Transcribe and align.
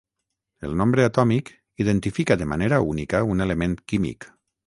El 0.67 0.71
nombre 0.79 1.03
atòmic 1.09 1.51
identifica 1.85 2.39
de 2.43 2.49
manera 2.55 2.79
única 2.95 3.23
un 3.35 3.47
element 3.47 3.77
químic. 3.93 4.31